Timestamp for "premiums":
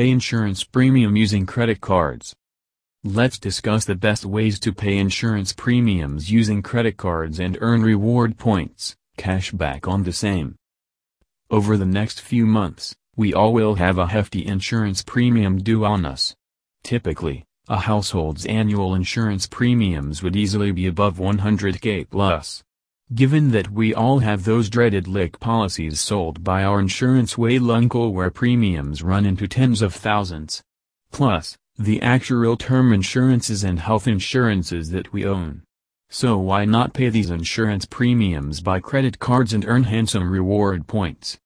5.52-6.30, 19.46-20.22, 28.30-29.02, 37.84-38.60